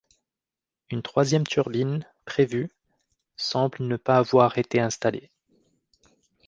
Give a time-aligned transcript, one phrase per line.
[0.89, 2.71] Une troisième turbine, prévue,
[3.35, 5.29] semble ne pas avoir été installée.